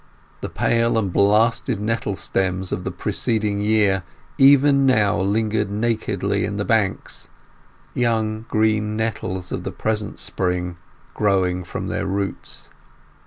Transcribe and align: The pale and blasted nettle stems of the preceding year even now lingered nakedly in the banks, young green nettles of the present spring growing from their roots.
The 0.41 0.49
pale 0.49 0.97
and 0.97 1.13
blasted 1.13 1.79
nettle 1.79 2.15
stems 2.15 2.71
of 2.71 2.83
the 2.85 2.89
preceding 2.91 3.59
year 3.61 4.01
even 4.39 4.87
now 4.87 5.19
lingered 5.21 5.69
nakedly 5.69 6.43
in 6.43 6.57
the 6.57 6.65
banks, 6.65 7.27
young 7.93 8.45
green 8.49 8.97
nettles 8.97 9.51
of 9.51 9.63
the 9.63 9.71
present 9.71 10.17
spring 10.17 10.77
growing 11.13 11.63
from 11.63 11.85
their 11.85 12.07
roots. 12.07 12.71